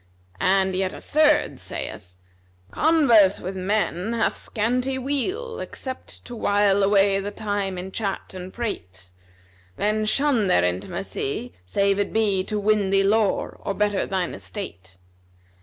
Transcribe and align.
And 0.39 0.75
yet 0.75 0.93
a 0.93 0.99
third 0.99 1.59
saith, 1.59 2.15
'Converse 2.71 3.39
with 3.39 3.55
men 3.55 4.13
hath 4.13 4.35
scanty 4.35 4.97
weal, 4.97 5.59
except 5.59 6.25
* 6.25 6.25
To 6.25 6.35
while 6.35 6.81
away 6.81 7.19
the 7.19 7.29
time 7.29 7.77
in 7.77 7.91
chat 7.91 8.33
and 8.33 8.51
prate: 8.51 9.11
Then 9.77 10.05
shun 10.05 10.47
their 10.47 10.63
intimacy, 10.63 11.53
save 11.67 11.99
it 11.99 12.11
be 12.11 12.43
* 12.43 12.43
To 12.45 12.57
win 12.59 12.89
thee 12.89 13.03
lore, 13.03 13.59
or 13.63 13.75
better 13.75 14.07
thine 14.07 14.33
estate.' 14.33 14.97